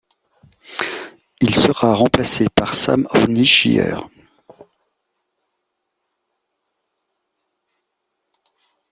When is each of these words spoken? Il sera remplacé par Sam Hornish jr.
Il 1.41 1.53
sera 1.53 1.93
remplacé 1.93 2.49
par 2.49 2.73
Sam 2.73 3.07
Hornish 3.11 3.67
jr. 3.69 4.01